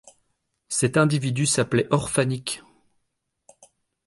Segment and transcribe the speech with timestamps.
[0.67, 2.63] Cet individu s’appelait Orfanik.